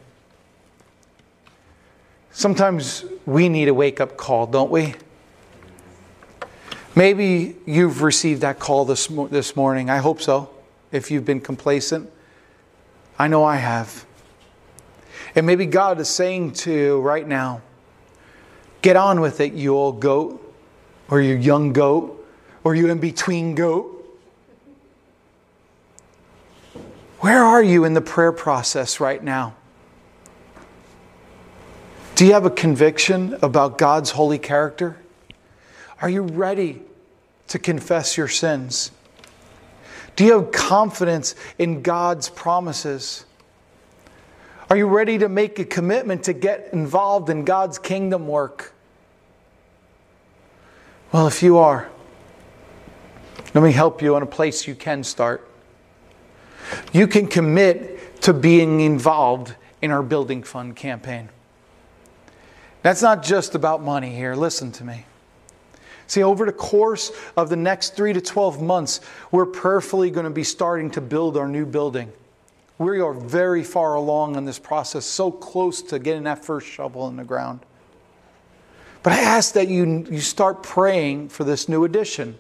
[2.33, 4.95] Sometimes we need a wake up call, don't we?
[6.95, 9.91] Maybe you've received that call this, this morning.
[9.91, 10.51] I hope so,
[10.91, 12.11] if you've been complacent.
[13.19, 14.05] I know I have.
[15.35, 17.63] And maybe God is saying to you right now,
[18.83, 20.52] get on with it, you old goat,
[21.13, 22.27] or you young goat,
[22.65, 24.19] or you in between goat.
[27.21, 29.55] Where are you in the prayer process right now?
[32.15, 34.97] Do you have a conviction about God's holy character?
[36.01, 36.81] Are you ready
[37.49, 38.91] to confess your sins?
[40.17, 43.27] Do you have confidence in God's promises?
[44.71, 48.72] Are you ready to make a commitment to get involved in God's kingdom work?
[51.13, 51.91] Well, if you are,
[53.55, 55.47] let me help you in a place you can start.
[56.95, 61.29] You can commit to being involved in our Building Fund campaign.
[62.81, 64.35] That's not just about money here.
[64.35, 65.05] Listen to me.
[66.07, 69.01] See, over the course of the next three to 12 months,
[69.31, 72.11] we're prayerfully going to be starting to build our new building.
[72.79, 77.07] We are very far along in this process, so close to getting that first shovel
[77.09, 77.61] in the ground.
[79.03, 82.39] But I ask that you, you start praying for this new addition.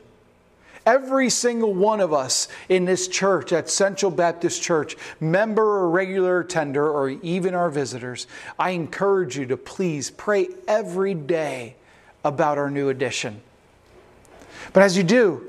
[0.85, 6.41] Every single one of us in this church, at Central Baptist Church, member or regular
[6.41, 8.27] attender, or even our visitors,
[8.59, 11.77] I encourage you to please pray every day
[12.25, 13.41] about our new addition.
[14.73, 15.45] But as you do,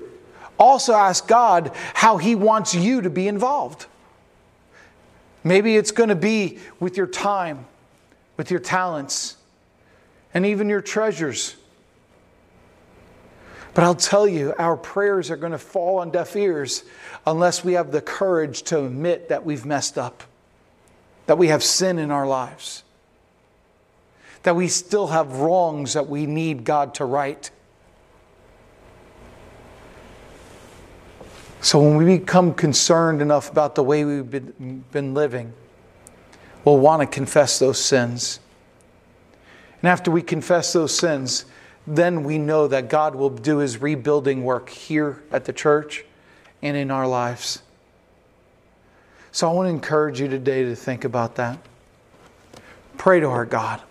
[0.60, 3.88] also ask God how He wants you to be involved.
[5.44, 7.66] Maybe it's going to be with your time,
[8.38, 9.38] with your talents,
[10.34, 11.56] and even your treasures.
[13.74, 16.84] But I'll tell you, our prayers are going to fall on deaf ears
[17.26, 20.24] unless we have the courage to admit that we've messed up,
[21.26, 22.84] that we have sin in our lives,
[24.44, 27.50] that we still have wrongs that we need God to right.
[31.62, 35.54] So when we become concerned enough about the way we've been, been living,
[36.66, 38.40] we'll want to confess those sins.
[39.84, 41.46] And after we confess those sins,
[41.86, 46.06] then we know that God will do his rebuilding work here at the church
[46.62, 47.62] and in our lives.
[49.34, 51.58] So I want to encourage you today to think about that.
[52.98, 53.82] Pray to our God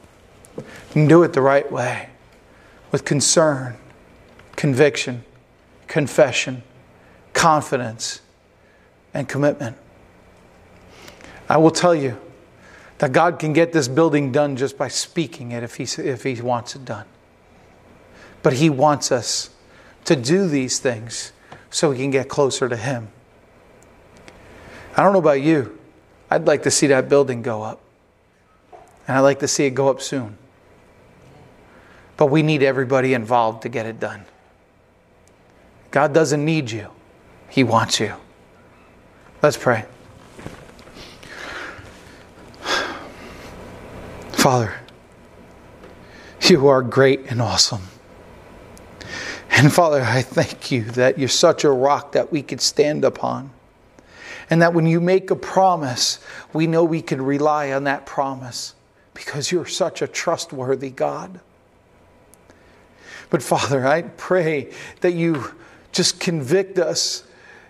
[0.95, 2.09] and do it the right way
[2.91, 3.77] with concern,
[4.57, 5.25] conviction,
[5.89, 6.63] confession,
[7.35, 8.23] confidence,
[9.13, 9.77] and commitment.
[11.51, 12.19] I will tell you
[13.03, 16.41] that God can get this building done just by speaking it if He, if he
[16.41, 17.05] wants it done.
[18.45, 19.51] But He wants us
[20.05, 21.33] to do these things
[21.69, 23.09] so we can get closer to Him.
[24.97, 25.81] I don't know about you.
[26.31, 27.81] I'd like to see that building go up.
[29.09, 30.39] And I'd like to see it go up soon.
[32.17, 34.27] But we need everybody involved to get it done.
[35.91, 36.87] God doesn't need you,
[37.49, 38.15] He wants you.
[39.43, 39.87] Let's pray.
[44.43, 44.75] Father,
[46.41, 47.83] you are great and awesome.
[49.51, 53.53] And Father, I thank you that you're such a rock that we could stand upon.
[54.51, 56.19] And that when you make a promise,
[56.53, 58.75] we know we can rely on that promise
[59.15, 61.39] because you're such a trustworthy God.
[63.31, 64.73] But Father, I pray
[65.03, 65.53] that you
[65.93, 67.23] just convict us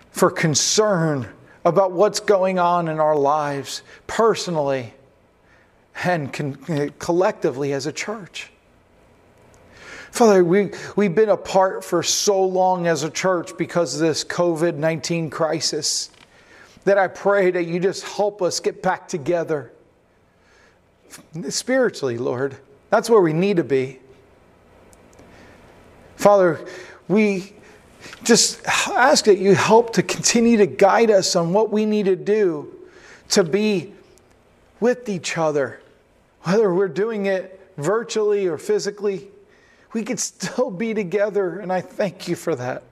[0.09, 1.29] for concern
[1.63, 4.95] about what's going on in our lives personally
[6.03, 8.49] and con- uh, collectively as a church.
[10.11, 14.75] Father, we, we've been apart for so long as a church because of this COVID
[14.75, 16.11] 19 crisis
[16.85, 19.71] that I pray that you just help us get back together
[21.49, 22.57] spiritually, Lord.
[22.89, 23.99] That's where we need to be.
[26.15, 26.65] Father,
[27.07, 27.53] we
[28.23, 32.15] just ask that you help to continue to guide us on what we need to
[32.15, 32.73] do
[33.29, 33.93] to be
[34.79, 35.81] with each other,
[36.43, 39.27] whether we're doing it virtually or physically.
[39.93, 42.83] We could still be together, and I thank you for that.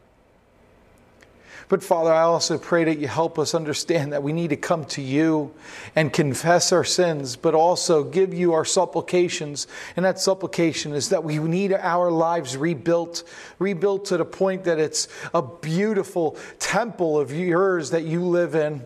[1.67, 4.83] But Father, I also pray that you help us understand that we need to come
[4.87, 5.53] to you
[5.95, 9.67] and confess our sins, but also give you our supplications.
[9.95, 13.23] And that supplication is that we need our lives rebuilt,
[13.57, 18.85] rebuilt to the point that it's a beautiful temple of yours that you live in.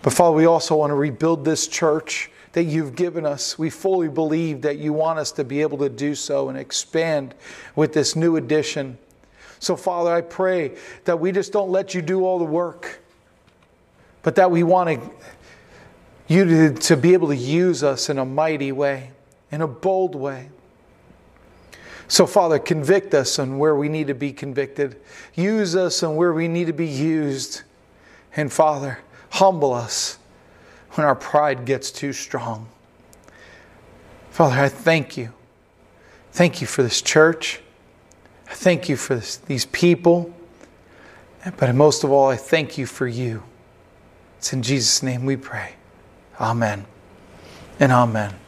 [0.00, 3.58] But Father, we also want to rebuild this church that you've given us.
[3.58, 7.34] We fully believe that you want us to be able to do so and expand
[7.74, 8.96] with this new addition.
[9.58, 13.02] So, Father, I pray that we just don't let you do all the work,
[14.22, 15.02] but that we want
[16.28, 19.10] you to, to be able to use us in a mighty way,
[19.52, 20.48] in a bold way.
[22.08, 24.96] So, Father, convict us on where we need to be convicted.
[25.34, 27.64] Use us on where we need to be used.
[28.34, 30.16] And, Father, humble us
[30.96, 32.68] when our pride gets too strong.
[34.30, 35.32] Father, I thank you.
[36.32, 37.60] Thank you for this church.
[38.48, 40.34] I thank you for this, these people.
[41.56, 43.42] But most of all, I thank you for you.
[44.38, 45.74] It's in Jesus' name we pray.
[46.40, 46.86] Amen
[47.80, 48.45] and amen.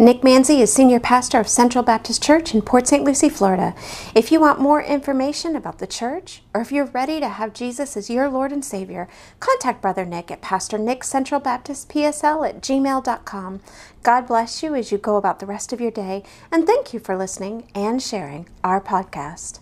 [0.00, 3.02] Nick Manzi is Senior Pastor of Central Baptist Church in Port St.
[3.02, 3.74] Lucie, Florida.
[4.14, 7.96] If you want more information about the church, or if you're ready to have Jesus
[7.96, 9.08] as your Lord and Savior,
[9.40, 13.60] contact Brother Nick at Pastor Nick Central Baptist PSL at gmail.com.
[14.04, 16.22] God bless you as you go about the rest of your day,
[16.52, 19.58] and thank you for listening and sharing our podcast.